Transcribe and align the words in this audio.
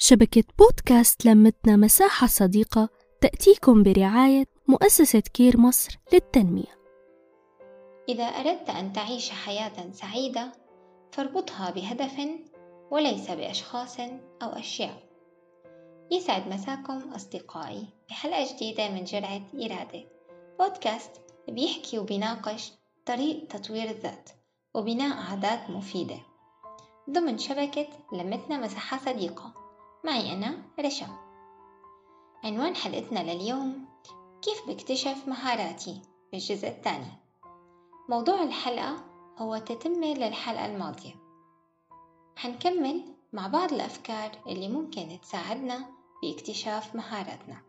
شبكة 0.00 0.44
بودكاست 0.58 1.26
لمتنا 1.26 1.76
مساحة 1.76 2.26
صديقة 2.26 2.88
تأتيكم 3.20 3.82
برعاية 3.82 4.44
مؤسسة 4.68 5.20
كير 5.20 5.60
مصر 5.60 5.98
للتنمية. 6.12 6.78
إذا 8.08 8.24
أردت 8.24 8.70
أن 8.70 8.92
تعيش 8.92 9.30
حياة 9.30 9.92
سعيدة 9.92 10.52
فاربطها 11.12 11.70
بهدف 11.70 12.12
وليس 12.90 13.30
بأشخاص 13.30 14.00
أو 14.42 14.48
أشياء. 14.48 15.02
يسعد 16.10 16.48
مساكم 16.48 17.12
أصدقائي 17.12 17.86
بحلقة 18.08 18.54
جديدة 18.54 18.88
من 18.88 19.04
جرعة 19.04 19.42
إرادة 19.54 20.04
بودكاست 20.58 21.10
بيحكي 21.48 21.98
وبيناقش 21.98 22.72
طريق 23.06 23.46
تطوير 23.46 23.90
الذات 23.90 24.30
وبناء 24.74 25.16
عادات 25.16 25.70
مفيدة 25.70 26.18
ضمن 27.10 27.38
شبكة 27.38 27.86
لمتنا 28.12 28.58
مساحة 28.58 28.98
صديقة 28.98 29.67
معي 30.04 30.32
أنا 30.32 30.62
رشا. 30.80 31.06
عنوان 32.44 32.76
حلقتنا 32.76 33.32
لليوم 33.32 33.84
كيف 34.42 34.68
بكتشف 34.68 35.28
مهاراتي 35.28 36.02
في 36.30 36.36
الجزء 36.36 36.68
الثاني؟ 36.68 37.12
موضوع 38.08 38.42
الحلقة 38.42 39.04
هو 39.38 39.58
تتمة 39.58 40.14
للحلقة 40.14 40.66
الماضية. 40.66 41.14
حنكمل 42.36 43.02
مع 43.32 43.46
بعض 43.46 43.72
الأفكار 43.72 44.30
اللي 44.46 44.68
ممكن 44.68 45.18
تساعدنا 45.22 45.84
باكتشاف 46.22 46.94
مهاراتنا. 46.94 47.62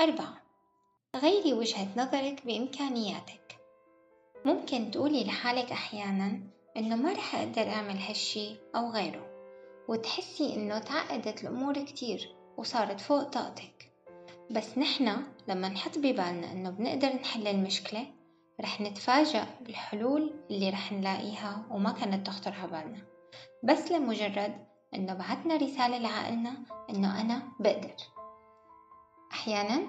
أربعة. 0.00 0.42
غيري 1.16 1.52
وجهة 1.54 1.88
نظرك 1.96 2.46
بإمكانياتك. 2.46 3.58
ممكن 4.44 4.90
تقولي 4.90 5.24
لحالك 5.24 5.72
أحيانا 5.72 6.40
إنه 6.76 6.96
ما 6.96 7.12
رح 7.12 7.34
أقدر 7.34 7.62
أعمل 7.62 7.98
هالشي 7.98 8.56
أو 8.76 8.90
غيره. 8.90 9.31
وتحسي 9.88 10.56
إنه 10.56 10.78
تعقدت 10.78 11.42
الأمور 11.42 11.74
كتير 11.74 12.36
وصارت 12.56 13.00
فوق 13.00 13.22
طاقتك. 13.22 13.92
بس 14.50 14.78
نحنا 14.78 15.22
لما 15.48 15.68
نحط 15.68 15.98
ببالنا 15.98 16.52
إنه 16.52 16.70
بنقدر 16.70 17.08
نحل 17.08 17.46
المشكلة 17.46 18.06
رح 18.60 18.80
نتفاجأ 18.80 19.46
بالحلول 19.60 20.34
اللي 20.50 20.70
رح 20.70 20.92
نلاقيها 20.92 21.66
وما 21.70 21.92
كانت 21.92 22.26
تخطر 22.26 22.66
بالنا. 22.66 22.98
بس 23.64 23.92
لمجرد 23.92 24.66
إنه 24.94 25.14
بعتنا 25.14 25.56
رسالة 25.56 25.98
لعقلنا 25.98 26.52
إنه 26.90 27.20
أنا 27.20 27.42
بقدر. 27.60 27.94
أحيانا 29.32 29.82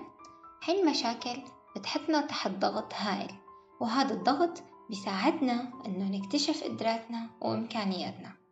هاي 0.63 0.81
المشاكل 0.81 1.41
بتحطنا 1.75 2.21
تحت 2.21 2.51
ضغط 2.51 2.93
هائل 2.93 3.31
وهذا 3.81 4.13
الضغط 4.13 4.63
بيساعدنا 4.89 5.71
إنه 5.85 6.17
نكتشف 6.17 6.63
قدراتنا 6.63 7.29
وإمكانياتنا. 7.41 8.42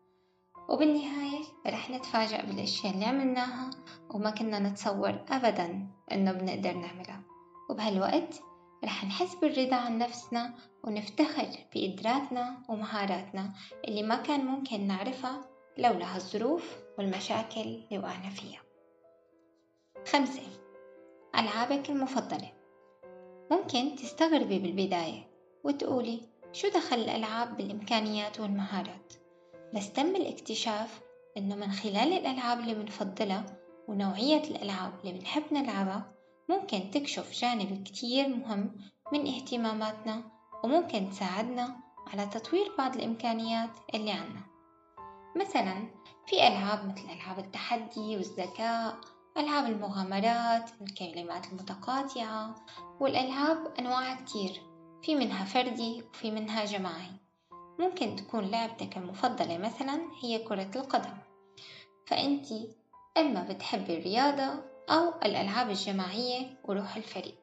وبالنهاية 0.71 1.43
رح 1.67 1.89
نتفاجأ 1.89 2.41
بالأشياء 2.41 2.93
اللي 2.93 3.05
عملناها 3.05 3.69
وما 4.09 4.29
كنا 4.29 4.59
نتصور 4.59 5.25
أبدا 5.29 5.87
إنه 6.11 6.31
بنقدر 6.31 6.73
نعملها. 6.73 7.21
وبهالوقت 7.69 8.41
رح 8.83 9.05
نحس 9.05 9.35
بالرضا 9.35 9.75
عن 9.75 9.97
نفسنا 9.97 10.53
ونفتخر 10.83 11.47
بقدراتنا 11.75 12.63
ومهاراتنا 12.69 13.53
اللي 13.87 14.03
ما 14.03 14.15
كان 14.15 14.45
ممكن 14.45 14.87
نعرفها 14.87 15.41
لولا 15.77 16.15
هالظروف 16.15 16.75
والمشاكل 16.97 17.61
اللي 17.61 17.99
وقعنا 17.99 18.29
فيها. 18.29 18.61
خمسة 20.07 20.47
ألعابك 21.35 21.89
المفضلة. 21.89 22.51
ممكن 23.51 23.95
تستغربي 23.95 24.59
بالبداية 24.59 25.27
وتقولي 25.63 26.21
شو 26.53 26.67
دخل 26.67 26.95
الألعاب 26.95 27.57
بالإمكانيات 27.57 28.39
والمهارات؟ 28.39 29.13
بس 29.73 29.93
تم 29.93 30.15
الاكتشاف 30.15 31.01
إنه 31.37 31.55
من 31.55 31.71
خلال 31.71 32.13
الألعاب 32.13 32.59
اللي 32.59 32.73
بنفضلها 32.73 33.45
ونوعية 33.87 34.43
الألعاب 34.43 34.93
اللي 35.03 35.19
بنحب 35.19 35.43
نلعبها 35.51 36.13
ممكن 36.49 36.91
تكشف 36.91 37.31
جانب 37.31 37.83
كتير 37.83 38.27
مهم 38.27 38.75
من 39.13 39.27
اهتماماتنا 39.27 40.23
وممكن 40.63 41.09
تساعدنا 41.09 41.75
على 42.07 42.25
تطوير 42.25 42.75
بعض 42.77 42.95
الإمكانيات 42.95 43.69
اللي 43.93 44.11
عنا 44.11 44.41
مثلا 45.35 45.87
في 46.27 46.47
ألعاب 46.47 46.85
مثل 46.85 47.09
ألعاب 47.09 47.39
التحدي 47.39 48.17
والذكاء 48.17 48.97
ألعاب 49.37 49.65
المغامرات 49.65 50.71
الكلمات 50.81 51.47
المتقاطعة 51.47 52.55
والألعاب 52.99 53.73
أنواع 53.79 54.15
كتير 54.15 54.61
في 55.01 55.15
منها 55.15 55.45
فردي 55.45 56.03
وفي 56.03 56.31
منها 56.31 56.65
جماعي. 56.65 57.11
ممكن 57.79 58.15
تكون 58.15 58.51
لعبتك 58.51 58.97
المفضلة 58.97 59.57
مثلا 59.57 60.01
هي 60.23 60.39
كرة 60.39 60.71
القدم. 60.75 61.17
فأنتي 62.07 62.69
إما 63.17 63.47
بتحبي 63.49 63.97
الرياضة 63.97 64.63
أو 64.89 65.13
الألعاب 65.25 65.69
الجماعية 65.69 66.59
وروح 66.63 66.95
الفريق. 66.95 67.35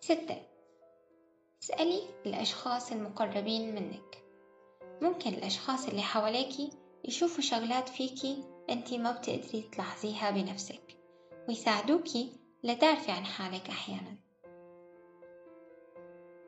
ستة 0.00 0.42
اسألي 1.62 2.02
الأشخاص 2.26 2.92
المقربين 2.92 3.74
منك. 3.74 4.22
ممكن 5.02 5.30
الأشخاص 5.30 5.88
اللي 5.88 6.02
حواليكي 6.02 6.70
يشوفوا 7.04 7.42
شغلات 7.42 7.88
فيكي 7.88 8.44
أنتي 8.70 8.98
ما 8.98 9.12
بتقدري 9.12 9.68
تلاحظيها 9.72 10.30
بنفسك 10.30 10.98
ويساعدوكي 11.48 12.32
لتعرفي 12.64 13.12
عن 13.12 13.24
حالك 13.24 13.68
أحيانا. 13.68 14.16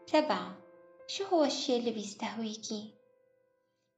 سبعة 0.07 0.64
شو 1.07 1.25
هو 1.25 1.45
الشي 1.45 1.77
اللي 1.77 1.91
بيستهويكي؟ 1.91 2.95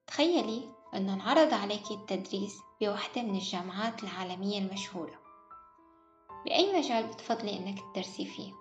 تخيلي 0.07 0.63
أنه 0.95 1.15
انعرض 1.15 1.55
عليكي 1.55 1.95
التدريس 1.95 2.55
بوحدة 2.81 3.23
من 3.23 3.35
الجامعات 3.35 4.05
العالمية 4.05 4.59
المشهورة 4.59 5.19
بأي 6.45 6.79
مجال 6.79 7.07
بتفضلي 7.07 7.57
أنك 7.57 7.79
تدرسي 7.81 8.25
فيه؟ 8.25 8.53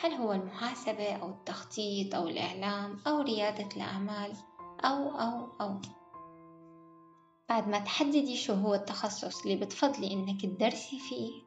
هل 0.00 0.12
هو 0.12 0.32
المحاسبة 0.32 1.12
أو 1.12 1.28
التخطيط 1.28 2.14
أو 2.14 2.28
الإعلام 2.28 3.00
أو 3.06 3.20
ريادة 3.20 3.68
الأعمال 3.76 4.32
أو 4.84 5.10
أو 5.10 5.48
أو 5.60 5.80
بعد 7.48 7.68
ما 7.68 7.78
تحددي 7.78 8.36
شو 8.36 8.52
هو 8.52 8.74
التخصص 8.74 9.42
اللي 9.42 9.56
بتفضلي 9.56 10.12
إنك 10.12 10.42
تدرسي 10.42 10.98
فيه 10.98 11.45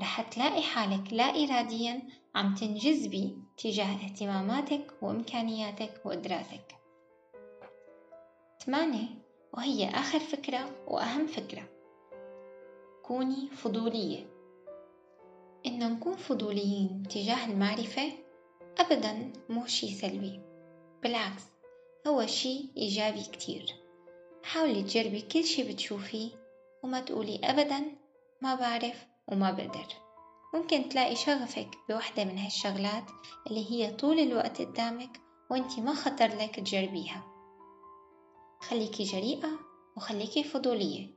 رح 0.00 0.20
تلاقي 0.20 0.62
حالك 0.62 1.12
لا 1.12 1.24
إراديا 1.24 2.02
عم 2.34 2.54
تنجذبي 2.54 3.36
تجاه 3.56 3.94
اهتماماتك 4.04 4.92
وإمكانياتك 5.02 6.00
وقدراتك. 6.04 6.76
ثمانية 8.66 9.08
وهي 9.54 9.88
آخر 9.88 10.18
فكرة 10.18 10.84
وأهم 10.86 11.26
فكرة. 11.26 11.68
كوني 13.02 13.48
فضولية. 13.50 14.26
إنه 15.66 15.88
نكون 15.88 16.16
فضوليين 16.16 17.02
تجاه 17.10 17.46
المعرفة 17.46 18.12
أبدا 18.78 19.32
مو 19.48 19.66
شي 19.66 19.94
سلبي. 19.94 20.40
بالعكس 21.02 21.42
هو 22.06 22.26
شي 22.26 22.70
إيجابي 22.76 23.22
كتير. 23.22 23.74
حاولي 24.44 24.82
تجربي 24.82 25.20
كل 25.20 25.44
شي 25.44 25.72
بتشوفيه 25.72 26.30
وما 26.82 27.00
تقولي 27.00 27.40
أبدا 27.44 27.82
ما 28.42 28.54
بعرف 28.54 29.09
وما 29.32 29.50
بقدر. 29.50 29.86
ممكن 30.54 30.88
تلاقي 30.88 31.16
شغفك 31.16 31.68
بوحدة 31.88 32.24
من 32.24 32.38
هالشغلات 32.38 33.04
اللي 33.46 33.70
هي 33.70 33.90
طول 33.90 34.18
الوقت 34.18 34.62
قدامك 34.62 35.20
وانتي 35.50 35.80
ما 35.80 35.94
خطر 35.94 36.26
لك 36.26 36.56
تجربيها. 36.56 37.22
خليكي 38.60 39.02
جريئة 39.02 39.50
وخليكي 39.96 40.44
فضولية 40.44 41.14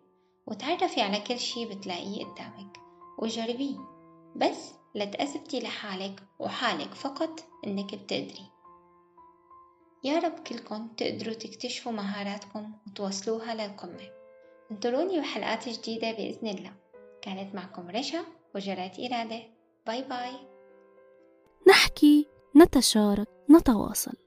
وتعرفي 0.48 1.02
على 1.02 1.20
كل 1.20 1.40
شي 1.40 1.66
بتلاقيه 1.66 2.26
قدامك 2.26 2.78
وجربيه. 3.20 3.78
بس 4.36 4.74
لتأثبتي 4.96 5.60
لحالك 5.60 6.24
وحالك 6.40 6.94
فقط 6.94 7.46
إنك 7.68 7.96
بتقدري. 7.96 8.50
يا 10.04 10.20
رب 10.20 10.40
كلكم 10.40 10.88
تقدروا 10.88 11.34
تكتشفوا 11.34 11.92
مهاراتكم 11.92 12.74
وتوصلوها 12.88 13.56
للقمة. 13.56 14.10
انطروني 14.72 15.20
بحلقات 15.20 15.70
جديدة 15.70 16.12
بإذن 16.12 16.48
الله. 16.48 16.83
كانت 17.24 17.56
معكم 17.56 17.90
رشا 17.90 18.26
وجرات 18.56 19.00
إرادة. 19.00 19.42
باي 19.88 20.02
باي. 20.02 20.32
نحكي 21.68 22.28
نتشارك 22.56 23.28
نتواصل. 23.50 24.23